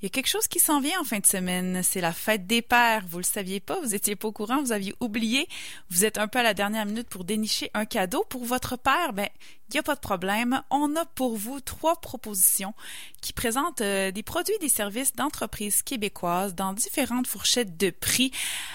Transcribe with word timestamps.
Il 0.00 0.04
y 0.04 0.06
a 0.06 0.10
quelque 0.10 0.28
chose 0.28 0.46
qui 0.46 0.60
s'en 0.60 0.80
vient 0.80 1.00
en 1.00 1.04
fin 1.04 1.18
de 1.18 1.26
semaine, 1.26 1.82
c'est 1.82 2.00
la 2.00 2.12
fête 2.12 2.46
des 2.46 2.62
pères. 2.62 3.02
Vous 3.08 3.18
le 3.18 3.24
saviez 3.24 3.58
pas, 3.58 3.80
vous 3.80 3.96
étiez 3.96 4.14
pas 4.14 4.28
au 4.28 4.32
courant, 4.32 4.62
vous 4.62 4.70
aviez 4.70 4.94
oublié. 5.00 5.48
Vous 5.90 6.04
êtes 6.04 6.18
un 6.18 6.28
peu 6.28 6.38
à 6.38 6.44
la 6.44 6.54
dernière 6.54 6.86
minute 6.86 7.08
pour 7.08 7.24
dénicher 7.24 7.68
un 7.74 7.84
cadeau 7.84 8.24
pour 8.28 8.44
votre 8.44 8.76
père. 8.76 9.12
Ben, 9.12 9.28
il 9.68 9.72
n'y 9.72 9.80
a 9.80 9.82
pas 9.82 9.96
de 9.96 10.00
problème. 10.00 10.62
On 10.70 10.94
a 10.94 11.04
pour 11.04 11.36
vous 11.36 11.60
trois 11.60 11.96
propositions 12.00 12.74
qui 13.20 13.32
présentent 13.32 13.80
euh, 13.80 14.12
des 14.12 14.22
produits 14.22 14.54
et 14.54 14.60
des 14.60 14.68
services 14.68 15.16
d'entreprises 15.16 15.82
québécoises 15.82 16.54
dans 16.54 16.74
différentes 16.74 17.26
fourchettes 17.26 17.76
de 17.76 17.90
prix. 17.90 18.30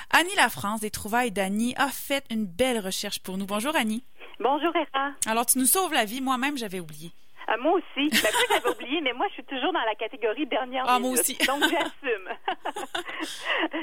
Annie 0.09 0.35
La 0.35 0.49
France 0.49 0.81
des 0.81 0.91
Trouvailles 0.91 1.31
d'Annie 1.31 1.73
a 1.77 1.87
fait 1.87 2.25
une 2.31 2.45
belle 2.45 2.79
recherche 2.79 3.19
pour 3.19 3.37
nous. 3.37 3.45
Bonjour 3.45 3.77
Annie. 3.77 4.03
Bonjour 4.41 4.75
Eva. 4.75 5.13
Alors 5.25 5.45
tu 5.45 5.57
nous 5.57 5.67
sauves 5.67 5.93
la 5.93 6.03
vie, 6.03 6.19
moi-même 6.19 6.57
j'avais 6.57 6.81
oublié. 6.81 7.13
Euh, 7.53 7.61
moi 7.61 7.73
aussi. 7.73 8.09
Ben, 8.09 8.31
j'avais 8.49 8.69
oublié, 8.69 9.01
mais 9.01 9.13
moi, 9.13 9.27
je 9.29 9.33
suis 9.33 9.43
toujours 9.43 9.73
dans 9.73 9.81
la 9.81 9.95
catégorie 9.95 10.45
dernière 10.45 10.85
ah, 10.87 10.99
minute. 10.99 11.13
Moi 11.13 11.21
aussi. 11.21 11.37
donc, 11.45 11.61
j'assume. 11.61 12.29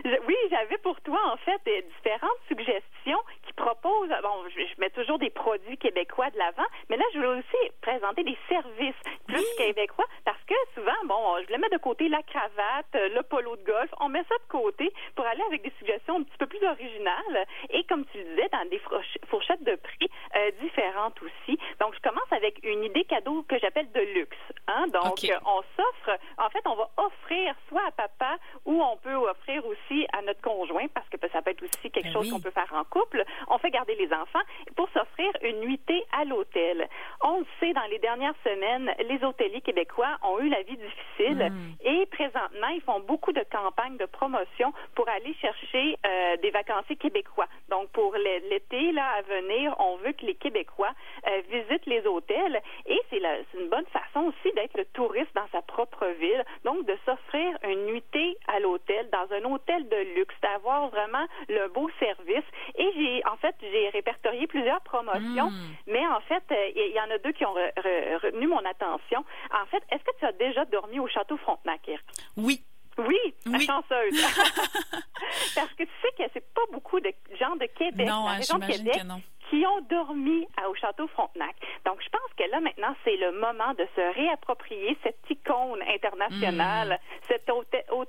oui, 0.27 0.37
j'avais 0.51 0.79
pour 0.79 1.01
toi, 1.01 1.21
en 1.33 1.37
fait, 1.39 1.61
différentes 1.97 2.31
suggestions 2.49 3.21
qui 3.47 3.53
proposent. 3.53 4.11
Bon, 4.23 4.45
je, 4.49 4.81
mets 4.81 4.91
toujours 4.91 5.19
des 5.19 5.31
produits 5.31 5.77
québécois 5.79 6.31
de 6.31 6.39
l'avant, 6.39 6.67
mais 6.89 6.97
là, 6.97 7.05
je 7.13 7.19
voulais 7.19 7.41
aussi 7.41 7.73
présenter 7.83 8.25
des 8.25 8.37
services 8.49 8.95
plus 9.27 9.45
québécois 9.59 10.07
parce 10.25 10.43
que 10.47 10.55
souvent, 10.75 10.97
bon, 11.05 11.39
je 11.41 11.47
voulais 11.47 11.59
mettre 11.59 11.77
de 11.77 11.83
côté 11.83 12.09
la 12.09 12.23
cravate, 12.23 12.93
le 12.95 13.23
polo 13.23 13.57
de 13.57 13.65
golf. 13.65 13.91
On 14.01 14.09
met 14.09 14.25
ça 14.29 14.35
de 14.37 14.49
côté 14.49 14.93
pour 15.15 15.27
aller 15.27 15.43
avec 15.47 15.63
des 15.63 15.73
suggestions 15.79 16.17
un 16.17 16.23
petit 16.23 16.39
peu 16.39 16.47
plus 16.47 16.65
originales 16.67 17.47
et, 17.71 17.85
comme 17.85 18.05
tu 18.07 18.19
le 18.19 18.25
disais, 18.25 18.49
dans 18.53 18.69
des 18.69 18.81
fourchettes 19.29 19.63
de 19.63 19.77
prix 19.77 20.11
euh, 20.37 20.51
différentes 20.63 21.21
aussi. 21.23 21.59
Donc, 21.81 21.95
je 21.95 22.01
commence 22.01 22.20
avec 22.41 22.59
une 22.65 22.85
idée 22.85 23.05
cadeau 23.05 23.43
que 23.49 23.59
j'appelle 23.59 23.91
de 23.93 24.01
luxe. 24.01 24.37
Hein? 24.67 24.87
Donc, 24.89 25.25
euh, 25.25 25.39
on 25.45 25.61
s'offre, 25.77 26.19
en 26.39 26.49
fait, 26.49 26.63
on 26.65 26.75
va 26.75 26.91
offrir 26.97 27.55
soit 27.69 27.87
à 27.87 27.91
papa 27.91 28.39
ou 28.65 28.83
on 28.83 28.97
peut 28.97 29.15
offrir 29.15 29.65
aussi 29.67 30.07
à 30.13 30.23
notre 30.23 30.41
conjoint 30.41 30.87
parce 30.95 31.09
que 31.09 31.17
ça 31.31 31.43
peut 31.43 31.51
être 31.51 31.63
aussi 31.63 31.91
quelque 31.91 32.07
ben 32.07 32.13
chose 32.13 32.31
qu'on 32.31 32.41
peut 32.41 32.51
faire 32.51 32.73
en 32.75 32.85
couple. 32.85 33.25
On 33.49 33.59
fait 33.59 33.71
garder 33.71 33.95
les 33.97 34.11
enfants 34.13 34.41
pour 34.75 34.89
s'offrir 34.91 35.31
une 35.43 35.61
nuitée 35.61 36.03
à 36.13 36.25
l'hôtel. 36.25 36.89
On 37.23 37.41
le 37.41 37.47
sait, 37.59 37.73
dans 37.75 37.87
les 37.91 37.99
dernières 37.99 38.35
semaines, 38.43 38.91
les 39.07 39.23
hôteliers 39.23 39.61
québécois 39.61 40.17
ont 40.23 40.39
eu 40.41 40.49
la 40.49 40.63
vie 40.63 40.79
difficile 40.79 41.51
hmm. 41.51 41.87
et 41.87 42.07
présentement, 42.21 42.69
ils 42.69 42.83
font 42.83 43.01
beaucoup 43.01 43.33
de 43.33 43.43
campagnes 43.51 43.97
de 43.97 44.05
promotion 44.05 44.75
pour 44.95 45.09
aller 45.09 45.35
chercher 45.41 45.97
euh, 46.05 46.37
des 46.43 46.51
vacanciers 46.51 46.97
québécois. 46.97 47.47
Donc, 47.71 47.89
pour 47.91 48.15
l'été 48.15 48.93
là 48.93 49.07
à 49.19 49.23
venir, 49.23 49.75
on 49.79 49.97
veut 49.97 50.13
que 50.13 50.27
les 50.27 50.35
Québécois 50.35 50.93
euh, 51.27 51.41
visitent 51.51 51.87
les 51.87 52.07
hôtels 52.07 52.61
et 52.87 53.01
c'est 53.09 53.23
une 53.59 53.69
bonne 53.71 53.87
façon 53.87 54.29
aussi 54.29 54.55
d'être 54.55 54.77
le 54.77 54.85
touriste 54.87 55.35
dans 55.35 55.49
sa 55.51 55.63
propre 55.63 56.07
ville, 56.21 56.45
donc 56.65 56.85
de 56.85 56.95
s'offrir 57.07 57.57
une 57.67 57.87
nuitée 57.87 58.37
à 58.49 58.61
l'hôtel, 58.61 59.09
dans 59.11 59.35
un 59.35 59.45
hôtel 59.51 59.89
de 59.89 60.15
luxe, 60.17 60.35
d'avoir 60.43 60.89
vraiment 60.91 61.27
le 61.49 61.69
beau 61.69 61.89
service. 61.99 62.45
Et 62.77 62.91
j'ai, 62.97 63.23
en 63.27 63.37
fait, 63.37 63.55
j'ai 63.63 63.89
répertorié 63.89 64.47
plusieurs 64.47 64.83
promotions, 64.83 65.49
hmm. 65.49 65.75
mais 65.87 66.07
en 66.07 66.21
fait, 66.21 66.43
euh, 66.51 66.71
il 66.77 66.93
y, 66.95 67.01
en 67.01 67.11
a 67.11 67.17
deux 67.19 67.33
qui 67.33 67.47
ont 67.47 67.55
retenu 67.55 68.47
mon 68.47 68.65
attention. 68.67 69.25
En 69.55 69.67
fait, 69.67 69.83
est-ce 69.91 70.05
que 70.05 70.19
tu 70.19 70.27
as 70.27 70.33
déjà 70.33 70.67
dormi 70.67 71.01
au 71.01 71.09
Château 71.09 71.39
Frontenac, 71.39 71.89
Oui. 72.37 72.63
Oui, 72.99 73.35
la 73.47 73.59
chanceuse. 73.61 74.21
Parce 75.55 75.73
que 75.75 75.85
tu 75.85 75.91
sais 76.03 76.13
que 76.19 76.31
c'est 76.35 76.55
pas 76.55 76.63
beaucoup 76.73 77.01
de 77.01 77.13
gens 77.39 77.57
de 77.57 77.67
Québec, 77.67 78.07
non, 78.07 78.27
hein, 78.27 78.37
région 78.37 78.59
de 78.59 78.67
Québec, 78.67 79.01
qui 79.49 79.65
ont 79.67 79.81
dormi 79.91 80.47
au 80.69 80.75
Château 80.75 81.09
Frontenac. 81.09 81.57
Donc, 81.85 82.01
je 82.05 82.09
pense 82.09 82.33
que 82.37 82.49
là, 82.51 82.61
maintenant, 82.61 82.95
c'est 83.05 83.17
le 83.17 83.33
moment 83.33 83.75
de 83.75 83.87
se 83.97 84.15
réapproprier 84.15 84.97
cette 85.03 85.19
icône 85.29 85.83
internationale, 85.89 87.01
mm. 87.03 87.27
cet 87.29 87.51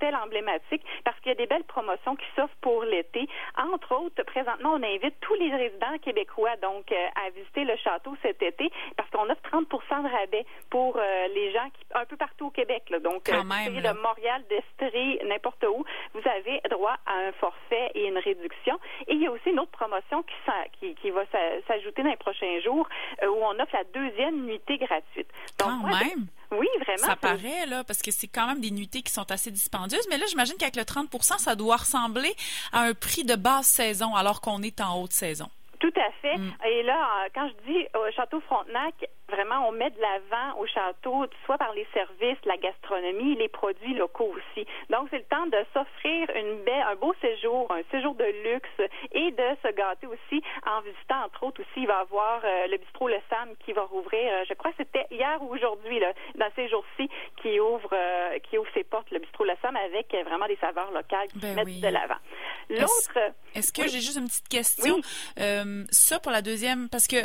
hôtel, 0.02 0.16
emblématique, 0.16 0.84
parce 1.04 1.20
qu'il 1.20 1.30
y 1.30 1.32
a 1.32 1.36
des 1.36 1.48
belles 1.48 1.64
promotions 1.64 2.16
qui 2.16 2.26
s'offrent 2.36 2.56
pour 2.62 2.84
l'été. 2.84 3.28
Entre 3.58 3.96
autres, 3.96 4.24
présentement, 4.24 4.74
on 4.74 4.84
invite 4.84 5.16
tous 5.22 5.34
les 5.36 5.54
résidents 5.56 5.98
québécois, 6.02 6.56
donc, 6.62 6.92
euh, 6.92 7.08
à 7.26 7.30
visiter 7.32 7.64
le 7.64 7.76
château 7.78 8.16
cet 8.22 8.42
été, 8.42 8.72
parce 8.98 9.10
qu'on 9.10 9.30
offre 9.30 9.42
30% 9.52 10.04
de 10.04 10.10
rabais 10.10 10.46
pour 10.70 10.98
euh, 10.98 11.28
les 11.34 11.52
gens 11.52 11.70
qui, 11.74 11.86
un 11.94 12.06
peu 12.06 12.18
partout 12.18 12.48
au 12.48 12.50
Québec. 12.50 12.84
Là. 12.90 13.00
Donc, 13.00 13.24
Quand 13.26 13.44
euh, 13.44 13.82
de 13.82 14.02
Montréal, 14.02 14.44
d'Estrie, 14.50 15.20
n'importe 15.26 15.64
où, 15.64 15.84
vous 16.14 16.30
avez 16.30 16.62
droit 16.70 16.96
à 17.06 17.14
un 17.28 17.32
forfait 17.34 17.92
et 17.96 18.08
une 18.08 18.18
réduction. 18.18 18.80
Et 19.08 19.14
il 19.14 19.22
y 19.22 19.28
a 19.28 19.32
aussi 19.32 19.50
une 19.50 19.60
autre 19.60 19.72
promotion 19.72 20.24
qui, 20.24 20.34
qui, 20.80 20.96
qui 20.96 21.12
va 21.12 21.24
s'ajouter 21.68 22.04
dans 22.04 22.10
les 22.10 22.18
prochains 22.18 22.60
jours 22.62 22.88
euh, 23.24 23.28
où 23.28 23.38
on 23.44 23.60
offre 23.60 23.74
la 23.76 23.84
deuxième 23.94 24.46
nuitée 24.46 24.78
gratuite. 24.78 25.30
Donc, 25.60 25.82
quand 25.82 25.88
même? 25.88 26.28
Oui, 26.52 26.68
vraiment. 26.86 27.08
Ça 27.08 27.16
paraît, 27.16 27.66
là, 27.66 27.84
parce 27.84 28.02
que 28.02 28.12
c'est 28.12 28.28
quand 28.28 28.48
même 28.48 28.60
des 28.60 28.72
nuitées 28.72 29.02
qui 29.02 29.14
sont 29.14 29.30
assez 29.32 29.52
dispendieuses. 29.52 30.06
Mais 30.10 30.18
là, 30.18 30.26
j'imagine 30.30 30.56
qu'avec 30.58 30.76
le 30.76 30.84
30% 30.84 31.40
ça 31.40 31.56
doit 31.56 31.78
ressembler 31.78 32.36
à 32.74 32.82
un 32.82 32.94
prix 32.94 33.24
de 33.24 33.36
basse 33.36 33.68
saison 33.68 34.16
alors 34.16 34.42
qu'on 34.42 34.62
est 34.62 34.82
en 34.82 35.02
haute 35.02 35.14
saison. 35.14 35.50
Tout 35.82 35.94
à 35.96 36.12
fait. 36.22 36.38
Mm. 36.38 36.52
Et 36.70 36.84
là, 36.84 36.96
euh, 36.96 37.30
quand 37.34 37.50
je 37.50 37.72
dis 37.72 37.88
au 37.96 38.12
Château 38.12 38.40
Frontenac, 38.42 38.94
vraiment, 39.28 39.68
on 39.68 39.72
met 39.72 39.90
de 39.90 40.00
l'avant 40.00 40.60
au 40.60 40.68
château, 40.68 41.26
soit 41.46 41.58
par 41.58 41.74
les 41.74 41.88
services, 41.92 42.38
la 42.46 42.58
gastronomie, 42.58 43.36
les 43.36 43.48
produits 43.48 43.96
locaux 43.96 44.32
aussi. 44.36 44.68
Donc, 44.92 45.08
c'est 45.10 45.18
le 45.18 45.24
temps 45.24 45.48
de 45.48 45.58
s'offrir 45.74 46.30
une 46.36 46.62
un 46.72 46.96
beau 46.96 47.14
séjour, 47.20 47.72
un 47.72 47.82
séjour 47.90 48.14
de 48.16 48.26
luxe 48.44 48.92
et 49.12 49.32
de 49.32 49.58
se 49.64 49.74
gâter 49.74 50.08
aussi 50.08 50.44
en 50.66 50.82
visitant, 50.82 51.26
entre 51.26 51.44
autres, 51.44 51.62
aussi, 51.62 51.82
il 51.82 51.88
va 51.88 52.00
y 52.00 52.02
avoir 52.02 52.42
euh, 52.44 52.68
le 52.68 52.78
bistrot 52.78 53.08
Le 53.08 53.20
Sam 53.30 53.50
qui 53.66 53.74
va 53.74 53.84
rouvrir, 53.84 54.32
euh, 54.32 54.44
je 54.48 54.54
crois 54.54 54.72
que 54.72 54.78
c'était 54.78 55.08
hier 55.10 55.42
ou 55.42 55.54
aujourd'hui, 55.54 56.00
là, 56.00 56.14
dans 56.36 56.50
ces 56.56 56.70
jours-ci, 56.70 57.10
qui 57.42 57.60
ouvre, 57.60 57.90
qui 58.50 58.58
ouvre 58.58 58.70
ses 58.74 58.84
portes, 58.84 59.10
le 59.12 59.20
bistrot 59.20 59.46
Le 59.46 59.54
Sam, 59.62 59.76
avec 59.76 60.14
vraiment 60.26 60.48
des 60.48 60.58
saveurs 60.58 60.92
locales 60.92 61.28
qui 61.30 61.40
ben 61.40 61.56
mettent 61.56 61.82
de 61.82 61.88
l'avant. 61.88 62.20
L'autre... 62.70 63.34
Est-ce 63.56 63.74
que 63.74 63.88
j'ai 63.88 64.00
juste 64.00 64.18
une 64.18 64.28
petite 64.28 64.48
question? 64.48 65.02
Ça 65.92 66.20
pour 66.20 66.32
la 66.32 66.42
deuxième, 66.42 66.90
parce 66.90 67.08
que 67.08 67.16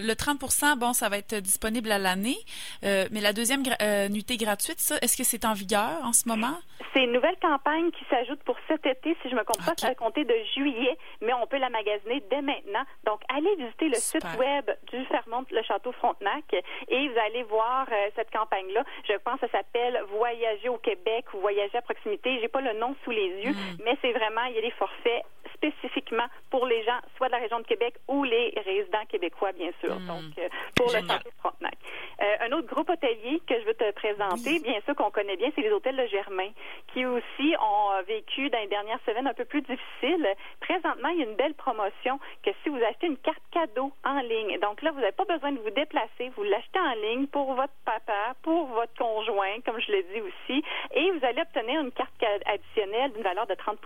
le 0.00 0.12
30% 0.14 0.78
bon, 0.78 0.92
ça 0.92 1.08
va 1.08 1.18
être 1.18 1.36
disponible 1.36 1.90
à 1.90 1.98
l'année, 1.98 2.38
euh, 2.84 3.06
mais 3.10 3.20
la 3.20 3.32
deuxième 3.32 3.62
euh, 3.80 4.08
nuitée 4.08 4.36
gratuite, 4.36 4.78
ça, 4.78 4.96
est-ce 5.02 5.16
que 5.16 5.24
c'est 5.24 5.44
en 5.44 5.52
vigueur 5.52 6.00
en 6.02 6.12
ce 6.12 6.28
moment? 6.28 6.56
C'est 6.92 7.04
une 7.04 7.12
nouvelle 7.12 7.36
campagne 7.40 7.90
qui 7.90 8.04
s'ajoute 8.08 8.42
pour 8.44 8.56
cet 8.68 8.86
été, 8.86 9.16
si 9.22 9.28
je 9.28 9.34
me 9.34 9.44
compte 9.44 9.64
pas, 9.64 9.74
ça 9.76 9.88
va 9.88 9.94
compter 9.94 10.24
de 10.24 10.34
juillet, 10.54 10.96
mais 11.20 11.32
on 11.34 11.46
peut 11.46 11.58
la 11.58 11.68
magasiner 11.68 12.22
dès 12.30 12.42
maintenant. 12.42 12.84
Donc, 13.04 13.20
allez 13.28 13.54
visiter 13.56 13.88
le 13.88 13.96
site 13.96 14.24
web 14.38 14.70
du 14.90 15.04
Fermont, 15.06 15.44
le 15.50 15.62
Château 15.62 15.92
Frontenac, 15.92 16.44
et 16.88 17.08
vous 17.08 17.18
allez 17.18 17.42
voir 17.44 17.86
euh, 17.90 18.10
cette 18.16 18.30
campagne-là. 18.30 18.84
Je 19.08 19.14
pense 19.24 19.40
que 19.40 19.46
ça 19.48 19.58
s'appelle 19.58 20.00
Voyager 20.10 20.68
au 20.68 20.78
Québec 20.78 21.26
ou 21.34 21.40
Voyager 21.40 21.76
à 21.78 21.82
proximité. 21.82 22.38
J'ai 22.40 22.48
pas 22.48 22.60
le 22.60 22.72
nom 22.78 22.94
sous 23.04 23.10
les 23.10 23.44
yeux, 23.44 23.52
hmm. 23.52 23.82
mais 23.84 23.96
c'est 24.00 24.12
vraiment, 24.12 24.44
il 24.48 24.56
y 24.56 24.58
a 24.58 24.62
des 24.62 24.70
forfaits 24.72 25.24
spécifiquement 25.54 26.26
pour 26.50 26.66
les 26.66 26.82
gens, 26.84 26.98
soit 27.16 27.28
de 27.28 27.32
la 27.32 27.38
région 27.38 27.58
de 27.58 27.66
Québec 27.66 27.94
ou 28.08 28.24
les 28.24 28.52
résidents 28.64 29.04
québécois, 29.08 29.52
bien 29.52 29.70
sûr. 29.80 29.94
Hmm. 29.94 30.06
Donc, 30.06 30.38
euh, 30.38 30.48
pour 30.74 30.86
le 30.86 31.06
Château 31.06 31.30
Frontenac. 31.38 31.76
Euh, 32.22 32.46
un 32.46 32.52
autre 32.52 32.68
groupe 32.68 32.88
hôtelier 32.88 33.40
que 33.46 33.60
je 33.60 33.66
veux 33.66 33.74
te 33.74 33.90
présenter, 33.92 34.58
bien 34.60 34.80
sûr 34.84 34.94
qu'on 34.94 35.10
connaît 35.10 35.36
bien, 35.36 35.50
c'est 35.54 35.60
les 35.60 35.70
hôtels 35.70 35.96
de 35.96 36.06
Germain, 36.06 36.48
qui 36.92 37.04
aussi 37.04 37.54
ont 37.60 38.02
vécu 38.06 38.48
dans 38.48 38.58
les 38.58 38.68
dernières 38.68 39.00
semaines 39.04 39.26
un 39.26 39.34
peu 39.34 39.44
plus 39.44 39.60
difficiles. 39.60 40.26
Présentement, 40.60 41.08
il 41.10 41.18
y 41.18 41.22
a 41.22 41.26
une 41.26 41.36
belle 41.36 41.54
promotion 41.54 42.18
que 42.42 42.50
si 42.62 42.70
vous 42.70 42.82
achetez 42.82 43.06
une 43.06 43.18
carte 43.18 43.42
cadeau 43.50 43.92
en 44.04 44.20
ligne, 44.20 44.58
donc 44.60 44.80
là, 44.82 44.92
vous 44.92 45.00
n'avez 45.00 45.12
pas 45.12 45.24
besoin 45.24 45.52
de 45.52 45.60
vous 45.60 45.70
déplacer, 45.70 46.30
vous 46.36 46.42
l'achetez 46.44 46.80
en 46.80 46.94
ligne 46.94 47.26
pour 47.26 47.54
votre 47.54 47.72
papa, 47.84 48.34
pour 48.42 48.66
votre 48.68 48.94
conjoint, 48.96 49.60
comme 49.64 49.80
je 49.80 49.92
l'ai 49.92 50.02
dit 50.14 50.20
aussi, 50.20 50.64
et 50.94 51.10
vous 51.10 51.24
allez 51.24 51.42
obtenir 51.42 51.80
une 51.80 51.92
carte 51.92 52.12
additionnelle 52.46 53.12
d'une 53.12 53.22
valeur 53.22 53.46
de 53.46 53.54
30% 53.54 53.76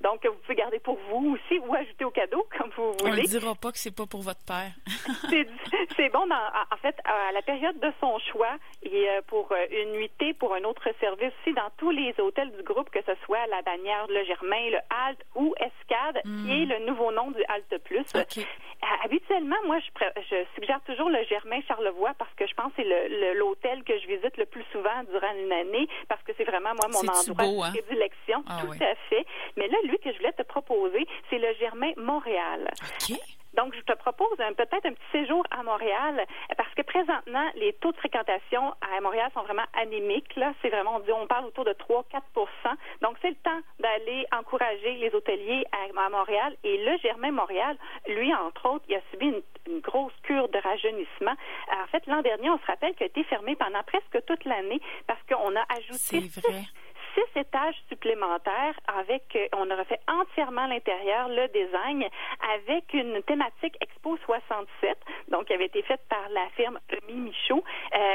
Donc, 0.00 0.24
vous 0.24 0.38
pouvez 0.42 0.54
garder 0.54 0.78
pour 0.78 0.98
vous 1.10 1.34
aussi 1.36 1.58
ou 1.58 1.74
ajouter 1.74 2.04
au 2.04 2.10
cadeau, 2.10 2.46
comme 2.58 2.70
vous 2.76 2.92
voulez. 3.00 3.22
On 3.22 3.24
dira 3.44 3.54
pas 3.54 3.72
que 3.72 3.78
c'est 3.78 3.94
pas 3.94 4.06
pour 4.06 4.22
votre 4.22 4.44
père. 4.44 4.72
c'est 5.96 6.08
bon, 6.10 6.26
en 6.30 6.76
fait, 6.78 6.96
à 7.04 7.32
la 7.32 7.42
période 7.42 7.78
de 7.78 7.92
son 8.00 8.18
choix, 8.30 8.56
et 8.82 9.08
euh, 9.08 9.20
pour 9.26 9.50
euh, 9.52 9.66
une 9.70 9.92
nuitée, 9.92 10.34
pour 10.34 10.54
un 10.54 10.64
autre 10.64 10.88
service 11.00 11.32
aussi, 11.42 11.54
dans 11.54 11.70
tous 11.76 11.90
les 11.90 12.14
hôtels 12.18 12.50
du 12.56 12.62
groupe, 12.62 12.90
que 12.90 13.00
ce 13.04 13.12
soit 13.24 13.46
la 13.48 13.62
bannière, 13.62 14.06
le 14.08 14.24
Germain, 14.24 14.70
le 14.70 14.78
Halt 14.90 15.18
ou 15.34 15.54
Escade, 15.58 16.22
qui 16.22 16.28
hmm. 16.28 16.50
est 16.50 16.66
le 16.66 16.86
nouveau 16.86 17.12
nom 17.12 17.30
du 17.30 17.42
Halt 17.48 17.82
Plus. 17.84 18.04
Euh, 18.14 18.86
habituellement, 19.04 19.56
moi, 19.66 19.78
je, 19.80 20.44
suggère 20.54 20.80
toujours 20.86 21.08
le 21.08 21.22
Germain 21.24 21.60
Charlevoix 21.66 22.12
parce 22.18 22.32
que 22.34 22.46
je 22.46 22.54
pense 22.54 22.72
que 22.74 22.82
c'est 22.82 23.34
l'hôtel 23.34 23.82
que 23.84 23.98
je 23.98 24.06
visite 24.06 24.36
le 24.36 24.46
plus 24.46 24.64
souvent 24.72 25.02
durant 25.10 25.34
une 25.34 25.52
année 25.52 25.88
parce 26.08 26.22
que 26.22 26.32
c'est 26.36 26.44
vraiment, 26.44 26.72
moi, 26.74 26.88
mon 26.92 27.08
endroit 27.08 27.70
de 27.70 27.76
hein? 27.76 27.82
prédilection. 27.82 28.44
Ah 28.48 28.60
tout 28.62 28.72
à 28.72 28.94
fait. 29.08 29.26
Mais 29.56 29.68
là, 29.68 29.78
lui 29.84 29.98
que 29.98 30.12
je 30.12 30.18
voulais 30.18 30.32
te 30.32 30.42
proposer, 30.42 31.06
c'est 31.30 31.38
le 31.38 31.52
Germain 31.58 31.92
Montréal. 31.96 32.70
Donc, 33.54 33.74
je 33.74 33.80
te 33.80 33.96
propose 33.96 34.36
peut-être 34.36 34.86
un 34.86 34.92
petit 34.92 35.10
séjour 35.12 35.44
à 35.50 35.62
Montréal 35.62 36.24
parce 36.56 36.72
que 36.74 36.82
présentement, 36.82 37.46
les 37.54 37.72
taux 37.74 37.92
de 37.92 37.96
fréquentation 37.96 38.74
à 38.80 39.00
Montréal 39.00 39.30
sont 39.34 39.42
vraiment 39.42 39.66
anémiques. 39.74 40.34
Là, 40.36 40.52
c'est 40.60 40.68
vraiment, 40.68 40.96
on 40.96 41.00
dit, 41.00 41.12
on 41.12 41.26
parle 41.26 41.46
autour 41.46 41.64
de 41.64 41.72
3-4% 41.72 42.02
Donc, 43.02 43.16
c'est 43.22 43.30
le 43.30 43.36
temps 43.36 43.60
d'aller 43.78 44.26
encourager 44.32 44.94
les 44.94 45.14
hôteliers 45.14 45.64
à, 45.72 46.10
Montréal. 46.10 46.56
Et 46.64 46.78
le 46.84 46.98
Germain 46.98 47.30
Montréal, 47.30 47.76
lui, 48.08 48.34
entre 48.34 48.68
autres, 48.68 48.84
il 48.88 48.96
a 48.96 49.00
subi 49.10 49.26
une, 49.26 49.42
grosse 49.80 50.12
cure 50.24 50.48
de 50.50 50.58
rajeunissement. 50.58 51.34
En 51.72 51.86
fait, 51.86 52.06
l'an 52.06 52.20
dernier, 52.20 52.50
on 52.50 52.58
se 52.58 52.66
rappelle 52.66 52.94
qu'il 52.94 53.04
a 53.04 53.06
été 53.06 53.24
fermé 53.24 53.56
pendant 53.56 53.82
presque 53.82 54.24
toute 54.26 54.44
l'année 54.44 54.80
parce 55.06 55.20
qu'on 55.26 55.56
a 55.56 55.64
ajouté 55.70 56.28
six 57.14 57.40
étages 57.40 57.76
supplémentaires 57.88 58.74
avec, 58.86 59.38
on 59.56 59.70
a 59.70 59.76
refait 59.76 60.00
entièrement 60.08 60.66
l'intérieur, 60.66 61.28
le 61.28 61.48
design, 61.48 62.04
avec 62.54 62.92
une 62.92 63.22
thématique 63.22 63.76
Expo 63.80 64.16
67, 64.24 64.98
donc 65.28 65.46
qui 65.46 65.52
avait 65.54 65.66
été 65.66 65.82
faite 65.82 66.02
par 66.08 66.28
la 66.30 66.48
firme 66.56 66.78
Mi 67.08 67.14
Michaud. 67.14 67.62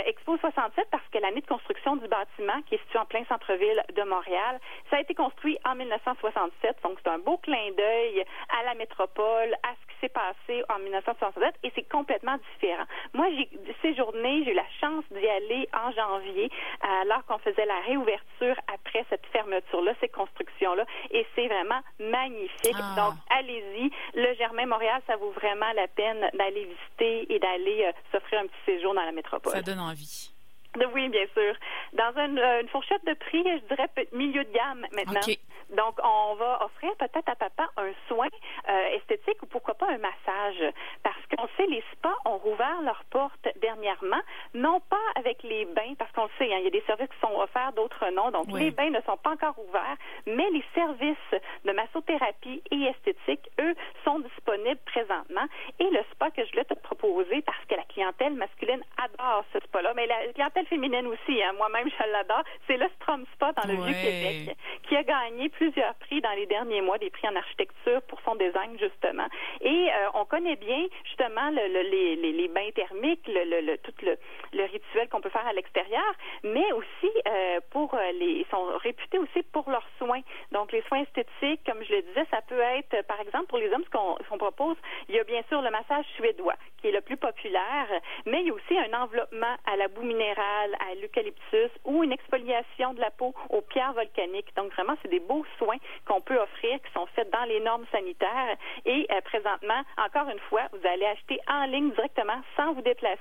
Expo 0.05 0.37
67 0.37 0.87
parce 0.91 1.07
que 1.11 1.17
l'année 1.19 1.41
de 1.41 1.47
construction 1.47 1.95
du 1.95 2.07
bâtiment, 2.07 2.61
qui 2.67 2.75
est 2.75 2.83
situé 2.83 2.99
en 2.99 3.05
plein 3.05 3.23
centre-ville 3.25 3.83
de 3.95 4.03
Montréal, 4.03 4.59
ça 4.89 4.97
a 4.97 4.99
été 5.01 5.13
construit 5.13 5.57
en 5.65 5.75
1967, 5.75 6.77
donc 6.83 6.99
c'est 7.03 7.09
un 7.09 7.19
beau 7.19 7.37
clin 7.37 7.71
d'œil 7.77 8.25
à 8.59 8.63
la 8.63 8.75
métropole, 8.75 9.53
à 9.63 9.73
ce 9.81 9.93
qui 9.93 9.99
s'est 10.01 10.09
passé 10.09 10.63
en 10.69 10.79
1967, 10.79 11.55
et 11.63 11.71
c'est 11.75 11.89
complètement 11.89 12.37
différent. 12.53 12.85
Moi, 13.13 13.27
j'ai 13.31 13.49
séjourné, 13.81 14.43
j'ai 14.43 14.51
eu 14.51 14.55
la 14.55 14.69
chance 14.81 15.03
d'y 15.11 15.27
aller 15.27 15.69
en 15.73 15.91
janvier, 15.91 16.49
alors 17.01 17.25
qu'on 17.25 17.37
faisait 17.39 17.65
la 17.65 17.79
réouverture 17.81 18.55
après 18.73 18.88
cette 19.09 19.25
fermeture-là, 19.27 19.93
ces 19.99 20.09
constructions-là, 20.09 20.85
et 21.11 21.25
c'est 21.35 21.47
vraiment 21.47 21.81
magnifique. 21.99 22.75
Ah. 22.75 22.95
Donc, 22.95 23.13
allez-y. 23.29 23.91
Le 24.15 24.33
Germain 24.35 24.65
Montréal, 24.65 25.01
ça 25.07 25.15
vaut 25.17 25.31
vraiment 25.31 25.71
la 25.75 25.87
peine 25.87 26.29
d'aller 26.33 26.65
visiter 26.65 27.33
et 27.33 27.39
d'aller 27.39 27.85
euh, 27.85 27.91
s'offrir 28.11 28.39
un 28.41 28.47
petit 28.47 28.65
séjour 28.65 28.93
dans 28.93 29.03
la 29.03 29.11
métropole. 29.11 29.53
Ça 29.53 29.61
donne 29.61 29.79
envie. 29.79 30.31
Oui, 30.93 31.09
bien 31.09 31.25
sûr. 31.33 31.55
Dans 31.93 32.13
une, 32.17 32.37
euh, 32.37 32.61
une, 32.61 32.69
fourchette 32.69 33.03
de 33.05 33.13
prix, 33.13 33.43
je 33.43 33.75
dirais 33.75 33.89
milieu 34.11 34.43
de 34.43 34.51
gamme 34.51 34.85
maintenant. 34.91 35.21
Donc, 35.75 35.99
on 36.03 36.35
va 36.35 36.65
offrir 36.65 36.95
peut-être 36.97 37.29
à 37.29 37.35
papa 37.35 37.69
un 37.77 37.91
soin 38.07 38.27
euh, 38.69 38.95
esthétique 38.95 39.41
ou 39.43 39.45
pourquoi 39.45 39.75
pas 39.75 39.87
un 39.87 39.97
massage. 39.97 40.73
Parce 41.03 41.18
qu'on 41.35 41.47
sait, 41.57 41.65
les 41.67 41.83
spas 41.93 42.15
ont 42.25 42.37
rouvert 42.37 42.81
leurs 42.83 43.03
portes 43.11 43.47
dernièrement, 43.61 44.21
non 44.53 44.79
pas 44.89 44.97
avec 45.15 45.43
les 45.43 45.65
bains, 45.65 45.93
parce 45.97 46.11
qu'on 46.11 46.27
sait, 46.37 46.51
hein, 46.53 46.57
il 46.59 46.63
y 46.63 46.67
a 46.67 46.71
des 46.71 46.81
services 46.81 47.09
qui 47.09 47.19
sont 47.19 47.39
offerts, 47.39 47.73
d'autres 47.73 48.09
non. 48.11 48.31
Donc, 48.31 48.51
les 48.51 48.71
bains 48.71 48.89
ne 48.89 49.01
sont 49.01 49.17
pas 49.17 49.31
encore 49.31 49.55
ouverts, 49.59 49.97
mais 50.25 50.49
les 50.51 50.63
services 50.73 51.41
de 51.65 51.71
massothérapie 51.71 52.61
et 52.71 52.83
esthétique, 52.83 53.49
eux, 53.59 53.75
sont 54.03 54.19
disponibles 54.19 54.79
présentement. 54.85 55.45
Et 55.79 55.89
le 55.89 56.03
spa 56.11 56.31
que 56.31 56.43
je 56.45 56.51
voulais 56.51 56.65
te 56.65 56.73
proposer, 56.73 57.41
parce 57.41 57.63
que 57.67 57.75
la 57.75 57.83
clientèle 57.83 58.33
masculine 58.33 58.83
adore 58.97 59.45
ce 59.53 59.59
spa-là, 59.59 59.93
mais 59.95 60.07
la 60.07 60.33
clientèle 60.33 60.65
féminine 60.67 61.07
aussi, 61.07 61.41
hein, 61.43 61.53
moi-même, 61.57 61.89
je 61.89 62.11
l'adore, 62.11 62.43
c'est 62.67 62.77
le 62.77 62.87
Strom 62.95 63.25
Spa 63.33 63.51
dans 63.53 63.67
le 63.67 63.75
Vieux-Québec, 63.75 64.57
qui 64.87 64.95
a 64.95 65.03
gagné 65.03 65.49
plusieurs 65.49 65.93
prix 65.95 66.21
dans 66.21 66.31
les 66.31 66.45
derniers 66.45 66.81
mois, 66.81 66.97
des 66.97 67.09
prix 67.09 67.27
en 67.27 67.35
architecture 67.35 68.01
pour 68.03 68.19
son 68.21 68.35
design, 68.35 68.77
justement. 68.79 69.27
Et 69.61 69.89
euh, 69.89 70.09
on 70.15 70.25
connaît 70.25 70.55
bien, 70.55 70.85
justement, 71.19 71.49
le, 71.51 72.31
les, 72.31 72.47
bains 72.47 72.69
thermiques, 72.75 73.27
le, 73.27 73.75
tout 73.77 73.93
le, 74.01 74.63
rituel 74.65 75.09
qu'on 75.09 75.21
peut 75.21 75.29
faire 75.29 75.47
à 75.47 75.53
l'extérieur, 75.53 76.13
mais 76.43 76.71
aussi 76.73 77.11
euh, 77.27 77.59
pour 77.71 77.93
euh, 77.93 78.11
les, 78.13 78.39
ils 78.39 78.45
sont 78.51 78.65
réputés 78.77 79.17
aussi 79.17 79.43
pour 79.51 79.69
leurs 79.69 79.87
soins. 79.97 80.21
Donc, 80.51 80.71
les 80.71 80.81
soins 80.83 81.01
esthétiques, 81.01 81.61
comme 81.65 81.83
je 81.83 81.95
le 81.95 82.01
disais, 82.03 82.25
ça 82.31 82.41
peut 82.47 82.59
être, 82.59 83.05
par 83.07 83.19
exemple, 83.21 83.47
pour 83.47 83.57
les 83.57 83.71
hommes, 83.71 83.83
ce 83.83 83.89
qu'on 83.89 84.37
propose, 84.37 84.77
il 85.07 85.15
y 85.15 85.19
a 85.19 85.23
bien 85.23 85.41
sûr 85.49 85.61
le 85.61 85.69
massage 85.69 86.05
suédois, 86.15 86.55
qui 86.81 86.87
est 86.87 86.91
le 86.91 87.01
plus 87.01 87.17
populaire, 87.17 87.87
mais 88.25 88.41
il 88.41 88.47
y 88.47 88.51
a 88.51 88.53
aussi 88.53 88.77
un 88.77 89.01
enveloppement 89.01 89.55
à 89.65 89.75
la 89.75 89.87
boue 89.87 90.03
minérale, 90.03 90.75
à 90.79 90.95
l'eucalyptus 91.01 91.71
ou 91.85 92.03
une 92.03 92.11
exfoliation 92.11 92.93
de 92.93 93.01
la 93.01 93.11
peau 93.11 93.33
aux 93.49 93.61
pierres 93.61 93.93
volcaniques. 93.93 94.55
Donc, 94.55 94.71
vraiment, 94.73 94.95
c'est 95.01 95.09
des 95.09 95.19
beaux 95.19 95.45
soins 95.57 95.77
qu'on 96.05 96.21
peut 96.21 96.37
offrir, 96.37 96.79
qui 96.81 96.91
sont 96.93 97.07
faits 97.15 97.29
dans 97.31 97.45
les 97.45 97.59
normes 97.59 97.85
sanitaires. 97.91 98.55
Et 98.85 99.07
euh, 99.11 99.21
présentement, 99.21 99.81
encore 99.97 100.29
une 100.29 100.39
fois, 100.49 100.61
vous 100.71 100.87
allez 100.87 101.08
acheter 101.09 101.39
en 101.47 101.65
ligne 101.65 101.91
directement 101.91 102.41
sans 102.55 102.73
vous 102.73 102.81
déplacer 102.81 103.19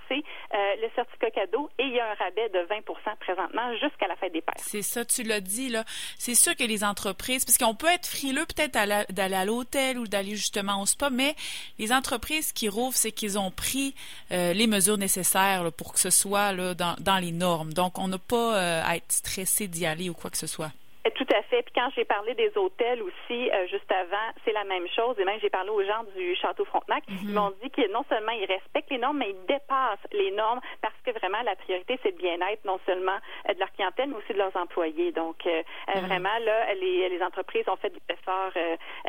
euh, 0.55 0.57
le 0.81 0.89
certificat 0.95 1.31
cadeau 1.31 1.71
et 1.79 1.85
il 1.85 1.95
y 1.95 2.01
a 2.01 2.11
un 2.11 2.15
rabais 2.15 2.49
de 2.51 2.61
20 2.61 3.17
présentement 3.21 3.73
jusqu'à 3.81 4.07
la 4.07 4.17
fête 4.17 4.33
des 4.33 4.41
pères. 4.41 4.55
C'est 4.59 4.83
ça, 4.83 5.05
tu 5.05 5.23
l'as 5.23 5.41
dit, 5.41 5.69
là. 5.69 5.85
C'est 6.19 6.35
sûr 6.35 6.55
que 6.57 6.65
les 6.65 6.85
entreprises, 6.85 7.45
parce 7.45 7.59
qu'on 7.59 7.75
peut 7.75 7.89
être 7.89 8.07
frileux 8.07 8.47
peut-être 8.47 8.73
d'aller 9.13 9.35
à 9.35 9.45
l'hôtel 9.45 9.99
ou 9.99 10.07
d'aller 10.07 10.37
justement 10.37 10.81
au 10.81 10.87
spa, 10.87 11.11
mais 11.11 11.35
les 11.79 11.93
entreprises 11.93 12.53
qui 12.53 12.69
rouvrent, 12.69 12.97
c'est 12.97 13.13
qu'ils 13.13 13.39
ont 13.39 13.51
pris 13.51 13.95
euh, 14.33 14.53
les 14.53 14.67
mesures 14.67 14.99
nécessaires 14.99 15.71
pour 15.73 15.93
que 15.93 16.01
ce 16.01 16.11
soit 16.11 16.55
dans, 16.75 16.97
dans 16.99 17.19
les 17.19 17.33
normes. 17.33 17.73
Donc, 17.73 17.99
on 17.99 18.09
n'a 18.09 18.19
pas 18.19 18.83
à 18.83 18.97
être 18.97 19.13
stressé 19.13 19.69
d'y 19.69 19.87
aller 19.87 20.11
ou 20.11 20.15
quoi 20.15 20.31
que 20.31 20.37
ce 20.37 20.47
soit. 20.47 20.71
Tout 21.15 21.27
à 21.35 21.43
fait. 21.43 21.63
Puis 21.63 21.73
quand 21.75 21.89
j'ai 21.95 22.05
parlé 22.05 22.35
des 22.35 22.51
hôtels 22.57 23.03
aussi, 23.03 23.51
euh, 23.51 23.67
juste 23.69 23.91
avant, 23.91 24.33
c'est 24.45 24.53
la 24.53 24.65
même 24.65 24.87
chose. 24.95 25.17
Et 25.19 25.25
même 25.25 25.39
j'ai 25.41 25.51
parlé 25.51 25.71
aux 25.71 25.83
gens 25.83 26.05
du 26.17 26.35
Château 26.37 26.65
Frontenac. 26.65 27.05
Ils 27.09 27.29
mhm. 27.29 27.35
m'ont 27.35 27.53
dit 27.63 27.71
que 27.71 27.91
non 27.93 28.05
seulement 28.09 28.33
ils 28.33 28.47
respectent 28.47 28.91
les 28.91 28.99
normes, 28.99 29.19
mais 29.19 29.31
ils 29.31 29.47
dépassent 29.47 30.07
les 30.13 30.31
normes 30.33 30.61
parce 30.81 30.95
que 31.05 31.11
vraiment 31.13 31.43
la 31.43 31.57
priorité, 31.57 31.99
c'est 32.03 32.11
le 32.11 32.17
bien-être 32.17 32.65
non 32.65 32.79
seulement 32.87 33.19
euh, 33.49 33.55
de 33.55 33.59
leur 33.59 33.73
clientèle, 33.73 34.11
mais 34.11 34.17
aussi 34.17 34.33
de 34.33 34.39
leurs 34.39 34.57
employés. 34.57 35.13
Donc 35.13 35.47
euh, 35.47 35.63
mhm. 35.95 36.07
vraiment, 36.07 36.39
là, 36.45 36.75
les, 36.75 37.09
les, 37.09 37.23
entreprises 37.23 37.69
ont 37.69 37.77
fait 37.77 37.91
des 37.91 38.15
efforts, 38.15 38.53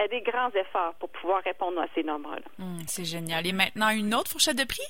des 0.10 0.22
grands 0.22 0.50
efforts 0.50 0.94
pour 1.00 1.10
pouvoir 1.10 1.44
répondre 1.44 1.80
à 1.80 1.86
ces 1.94 2.04
normes-là. 2.04 2.42
Hmm, 2.58 2.80
c'est 2.88 3.06
génial. 3.06 3.46
Et 3.46 3.54
maintenant, 3.54 3.90
une 3.90 4.14
autre 4.16 4.32
fourchette 4.32 4.58
de 4.58 4.66
prix? 4.66 4.82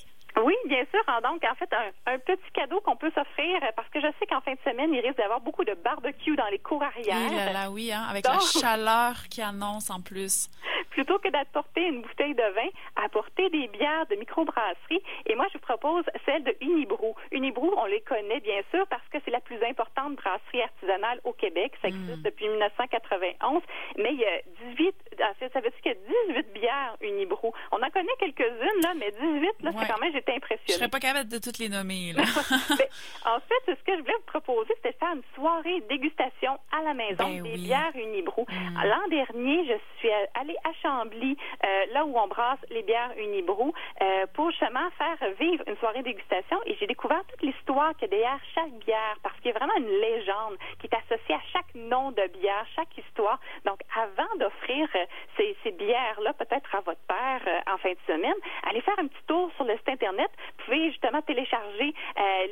Oui, 0.44 0.54
bien 0.66 0.84
sûr. 0.90 1.00
Donc, 1.22 1.42
en 1.44 1.54
fait, 1.54 1.70
un, 2.06 2.18
petit 2.18 2.50
cadeau 2.54 2.80
qu'on 2.80 2.96
peut 2.96 3.10
s'offrir, 3.14 3.60
parce 3.76 3.88
que 3.90 4.00
je 4.00 4.06
sais 4.18 4.26
qu'en 4.26 4.40
fin 4.40 4.52
de 4.52 4.58
semaine, 4.64 4.92
il 4.92 5.00
risque 5.00 5.18
d'avoir 5.18 5.40
beaucoup 5.40 5.64
de 5.64 5.74
barbecue 5.74 6.36
dans 6.36 6.48
les 6.48 6.58
cours 6.58 6.82
arrière. 6.82 7.16
Oui, 7.28 7.36
là, 7.36 7.52
là, 7.52 7.70
oui, 7.70 7.92
hein, 7.92 8.06
avec 8.08 8.24
la 8.26 8.38
chaleur 8.60 9.28
qui 9.28 9.42
annonce 9.42 9.90
en 9.90 10.00
plus. 10.00 10.48
Plutôt 10.90 11.18
que 11.18 11.28
d'apporter 11.28 11.86
une 11.86 12.02
bouteille 12.02 12.34
de 12.34 12.54
vin, 12.54 12.68
apporter 12.96 13.48
des 13.50 13.68
bières 13.68 14.06
de 14.06 14.16
microbrasserie. 14.16 15.02
Et 15.26 15.34
moi, 15.34 15.46
je 15.52 15.58
vous 15.58 15.64
propose 15.64 16.04
celle 16.26 16.44
de 16.44 16.54
Unibrou. 16.60 17.14
Unibrou, 17.32 17.72
on 17.76 17.86
les 17.86 18.00
connaît 18.00 18.40
bien 18.40 18.60
sûr 18.70 18.86
parce 18.88 19.06
que 19.12 19.18
c'est 19.24 19.30
la 19.30 19.40
plus 19.40 19.62
importante 19.64 20.16
brasserie 20.16 20.62
artisanale 20.62 21.20
au 21.24 21.32
Québec. 21.32 21.72
Ça 21.82 21.88
existe 21.88 22.18
hmm. 22.18 22.22
depuis 22.22 22.48
1991. 22.48 23.62
Mais 23.98 24.12
il 24.12 24.20
y 24.20 24.24
a 24.24 24.40
18, 24.74 24.94
ah, 25.20 25.32
ça 25.38 25.60
veut 25.60 25.70
dire 25.70 25.80
qu'il 25.82 25.92
y 25.92 25.94
a 25.94 26.34
18 26.34 26.52
bières 26.52 26.96
Unibrou. 27.00 27.52
On 27.72 27.82
en 27.82 27.90
connaît 27.90 28.16
quelques-unes, 28.18 28.82
là, 28.82 28.94
mais 28.96 29.10
18, 29.12 29.62
là, 29.62 29.70
c'est 29.78 29.92
quand 29.92 30.00
même, 30.00 30.12
j'étais 30.12 30.34
impressionnée. 30.34 30.68
Je 30.68 30.72
serais 30.74 30.88
pas 30.88 31.00
capable 31.00 31.28
de 31.28 31.38
toutes 31.38 31.58
les 31.58 31.68
nommer, 31.68 32.12
là. 32.12 32.22
en 33.26 33.40
fait, 33.40 33.62
ce 33.66 33.84
que 33.84 33.96
je 33.96 34.00
voulais 34.00 34.16
vous 34.18 34.26
proposer, 34.26 34.72
c'était 34.76 34.96
faire 34.98 35.14
une 35.14 35.22
soirée 35.34 35.80
dégustation 35.88 36.58
à 36.72 36.82
la 36.82 36.94
maison 36.94 37.24
ben 37.24 37.42
des 37.42 37.56
bières 37.56 37.92
Unibrou. 37.94 38.46
Hmm. 38.48 38.82
L'an 38.84 39.08
dernier, 39.08 39.66
je 39.66 39.78
suis 39.98 40.10
allée 40.34 40.56
à 40.64 40.72
Chambly, 40.82 41.36
euh, 41.64 41.86
là 41.92 42.04
où 42.04 42.18
on 42.18 42.26
brasse 42.28 42.58
les 42.70 42.82
bières 42.82 43.12
Unibrou, 43.16 43.72
euh, 44.02 44.26
pour 44.34 44.50
justement 44.50 44.88
faire 44.98 45.30
vivre 45.38 45.62
une 45.66 45.76
soirée 45.76 46.02
dégustation. 46.02 46.58
Et 46.66 46.76
j'ai 46.76 46.86
découvert 46.86 47.22
toute 47.28 47.42
l'histoire 47.42 47.94
qu'il 47.96 48.02
y 48.02 48.04
a 48.06 48.16
derrière 48.16 48.40
chaque 48.54 48.72
bière, 48.84 49.16
parce 49.22 49.36
qu'il 49.36 49.50
y 49.52 49.54
a 49.54 49.58
vraiment 49.58 49.76
une 49.76 50.00
légende 50.00 50.56
qui 50.80 50.86
est 50.86 50.94
associée 50.94 51.34
à 51.34 51.42
chaque 51.52 51.74
nom 51.74 52.10
de 52.12 52.26
bière, 52.38 52.66
chaque 52.74 52.96
histoire. 52.96 53.38
Donc, 53.64 53.80
avant 53.96 54.36
d'offrir 54.38 54.88
euh, 54.94 55.04
ces, 55.36 55.56
ces 55.62 55.72
bières-là, 55.72 56.32
peut-être 56.34 56.74
à 56.74 56.80
votre 56.80 57.00
père 57.06 57.62
en 57.66 57.78
fin 57.78 57.90
de 57.92 57.98
semaine, 58.06 58.34
allez 58.68 58.80
faire 58.80 58.98
un 58.98 59.06
petit 59.06 59.24
tour 59.26 59.50
sur 59.56 59.64
le 59.64 59.76
site 59.78 59.88
Internet. 59.88 60.30
Pouvez 60.70 60.90
justement 60.90 61.20
télécharger 61.22 61.94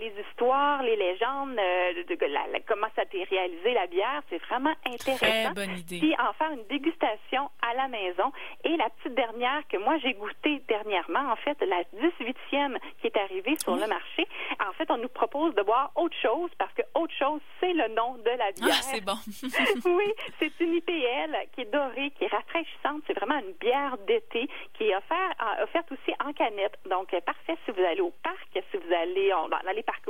les 0.00 0.12
histoires, 0.28 0.82
les 0.82 0.96
légendes, 0.96 1.54
de, 1.54 2.66
comment 2.66 2.88
ça 2.96 3.02
a 3.02 3.04
été 3.04 3.22
réalisé, 3.24 3.74
la 3.74 3.86
bière. 3.86 4.22
C'est 4.28 4.42
vraiment 4.44 4.74
intéressant. 4.84 5.16
Très 5.26 5.54
bonne 5.54 5.78
idée. 5.78 5.98
Puis 5.98 6.14
en 6.18 6.32
faire 6.32 6.50
une 6.50 6.66
dégustation 6.68 7.50
à 7.62 7.74
la 7.74 7.86
maison 7.88 8.32
et 8.64 8.76
la 8.76 8.90
petite 8.90 9.14
dernière 9.14 9.62
que 9.68 9.76
moi 9.76 9.98
j'ai 9.98 10.14
goûtée 10.14 10.62
dernièrement, 10.68 11.30
en 11.30 11.36
fait, 11.36 11.56
la 11.62 11.82
18e 11.94 12.78
qui 13.00 13.06
est 13.06 13.16
arrivée 13.16 13.56
sur 13.62 13.76
le 13.76 13.86
marché, 13.86 14.26
en 14.60 14.72
fait, 14.72 14.90
on 14.90 14.98
nous 14.98 15.08
propose 15.08 15.54
de 15.54 15.62
boire 15.62 15.92
autre 15.94 16.16
chose 16.20 16.50
parce 16.58 16.72
que 16.74 16.82
autre 16.94 17.14
chose, 17.14 17.40
c'est 17.60 17.72
le 17.72 17.88
nom 17.94 18.14
de 18.14 18.30
la 18.30 18.52
bière. 18.52 18.78
Ah, 18.78 18.82
c'est 18.82 19.04
bon. 19.04 19.18
oui, 19.96 20.12
c'est 20.38 20.52
une 20.60 20.74
IPL 20.74 21.36
qui 21.54 21.62
est 21.62 21.72
dorée, 21.72 22.10
qui 22.18 22.24
est 22.24 22.28
rafraîchissante. 22.28 23.02
C'est 23.06 23.14
vraiment 23.14 23.38
une 23.38 23.52
bière 23.60 23.96
d'été 24.06 24.48
qui 24.74 24.84
est 24.84 24.96
offerte, 24.96 25.36
offerte 25.62 25.92
aussi 25.92 26.14
en 26.24 26.32
canette. 26.32 26.78
Donc, 26.88 27.12
euh, 27.14 27.20
parfait 27.20 27.56
si 27.64 27.70
vous 27.70 27.82
allez 27.82 28.00
au 28.00 28.07
parc, 28.22 28.48
si 28.52 28.76
vous 28.76 28.92
allez 28.92 29.30
dans 29.30 29.72
les 29.74 29.82
parcs 29.82 30.06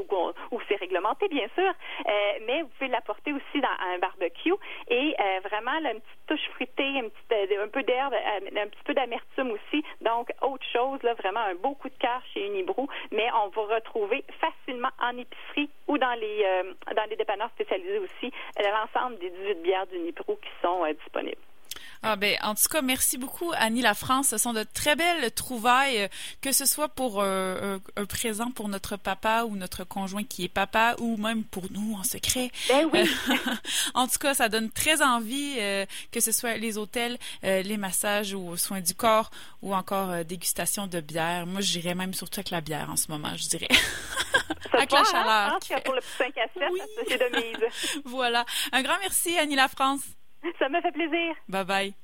où, 0.50 0.60
c'est 0.68 0.76
réglementé, 0.76 1.28
bien 1.28 1.48
sûr, 1.54 1.68
euh, 1.68 2.12
mais 2.46 2.62
vous 2.62 2.68
pouvez 2.68 2.88
l'apporter 2.88 3.32
aussi 3.32 3.60
dans 3.60 3.68
un 3.68 3.98
barbecue 3.98 4.54
et 4.88 5.14
euh, 5.18 5.40
vraiment 5.48 5.72
une 5.78 6.00
petite 6.00 6.26
touche 6.26 6.48
fruitée, 6.54 6.98
un, 6.98 7.08
petit, 7.08 7.56
un 7.56 7.68
peu 7.68 7.82
d'herbe 7.82 8.14
euh, 8.14 8.62
un 8.62 8.68
petit 8.68 8.82
peu 8.84 8.94
d'amertume 8.94 9.50
aussi. 9.52 9.84
Donc, 10.00 10.30
autre 10.42 10.64
chose, 10.72 11.02
là, 11.02 11.14
vraiment 11.14 11.40
un 11.40 11.54
beau 11.54 11.74
coup 11.74 11.88
de 11.88 11.98
cœur 11.98 12.22
chez 12.32 12.46
Unibrou, 12.46 12.88
mais 13.10 13.28
on 13.32 13.48
va 13.48 13.76
retrouver 13.76 14.24
facilement 14.40 14.90
en 15.00 15.16
épicerie 15.16 15.70
ou 15.86 15.98
dans 15.98 16.14
les 16.14 16.44
euh, 16.44 16.74
dans 16.94 17.04
les 17.08 17.16
dépanneurs 17.16 17.50
spécialisés 17.50 17.98
aussi 17.98 18.32
l'ensemble 18.58 19.18
des 19.18 19.30
18 19.30 19.62
bières 19.62 19.86
d'Unibrou 19.86 20.36
qui 20.36 20.50
sont 20.62 20.84
euh, 20.84 20.92
disponibles. 20.92 21.47
Ah 22.02 22.16
ben, 22.16 22.36
en 22.42 22.54
tout 22.54 22.68
cas, 22.70 22.82
merci 22.82 23.18
beaucoup, 23.18 23.52
Annie 23.56 23.82
La 23.82 23.94
France. 23.94 24.28
Ce 24.28 24.38
sont 24.38 24.52
de 24.52 24.62
très 24.62 24.96
belles 24.96 25.30
trouvailles, 25.32 26.02
euh, 26.02 26.08
que 26.40 26.52
ce 26.52 26.64
soit 26.64 26.88
pour 26.88 27.20
euh, 27.20 27.78
un, 27.96 28.04
présent 28.04 28.50
pour 28.50 28.68
notre 28.68 28.96
papa 28.96 29.44
ou 29.44 29.56
notre 29.56 29.84
conjoint 29.84 30.24
qui 30.24 30.44
est 30.44 30.48
papa, 30.48 30.94
ou 30.98 31.16
même 31.16 31.44
pour 31.44 31.64
nous 31.70 31.96
en 31.98 32.04
secret. 32.04 32.50
Ben 32.68 32.88
oui. 32.92 33.10
en 33.94 34.06
tout 34.06 34.18
cas, 34.18 34.34
ça 34.34 34.48
donne 34.48 34.70
très 34.70 35.02
envie, 35.02 35.56
euh, 35.58 35.86
que 36.12 36.20
ce 36.20 36.32
soit 36.32 36.56
les 36.56 36.78
hôtels, 36.78 37.18
les 37.42 37.76
massages 37.76 38.34
ou 38.34 38.56
soins 38.56 38.80
du 38.80 38.94
corps, 38.94 39.30
ou 39.62 39.74
encore 39.74 40.24
dégustation 40.24 40.86
de 40.86 41.00
bière. 41.00 41.46
Moi, 41.46 41.60
j'irais 41.60 41.94
même 41.94 42.14
surtout 42.14 42.40
avec 42.40 42.50
la 42.50 42.60
bière 42.60 42.90
en 42.90 42.96
ce 42.96 43.10
moment, 43.10 43.36
je 43.36 43.48
dirais. 43.48 43.68
avec 44.72 44.92
la 44.92 45.00
hein? 45.00 45.04
chaleur. 45.04 45.52
Hein, 45.54 45.80
pour 45.84 45.94
le 45.94 46.00
petit 46.00 46.16
5 46.18 46.38
à 46.38 46.48
7, 46.54 46.62
oui. 46.72 46.80
c'est 47.08 47.18
de 47.18 47.36
mise. 47.36 48.00
voilà. 48.04 48.44
Un 48.72 48.82
grand 48.82 48.98
merci, 49.00 49.36
Annie 49.38 49.56
La 49.56 49.68
France. 49.68 50.02
Ça 50.58 50.68
me 50.68 50.80
fait 50.80 50.92
plaisir. 50.92 51.34
Bye 51.48 51.64
bye. 51.64 51.94